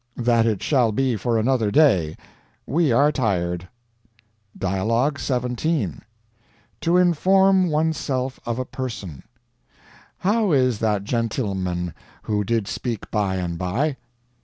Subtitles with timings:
[0.17, 2.17] That it shall be for another day;
[2.65, 3.67] we are tired.
[4.57, 6.01] DIALOGUE 17
[6.81, 9.21] To Inform One'self of a Person
[10.17, 11.93] How is that gentilman
[12.23, 13.95] who you did speak by and by?